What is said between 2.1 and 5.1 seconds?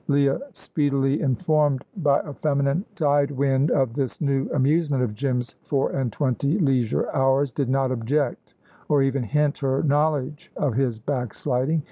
a feminine sidewind of this new amusement